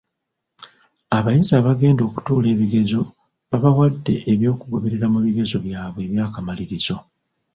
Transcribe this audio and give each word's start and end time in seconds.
Abayizi 1.17 1.53
abagenda 1.59 2.01
okutuula 2.05 2.47
ebigezo 2.55 3.01
babawadde 3.49 4.13
eby'okugoberera 4.31 5.05
mu 5.13 5.19
bigezo 5.25 5.57
byabwe 5.65 5.99
eby'akamalirizo. 6.05 6.97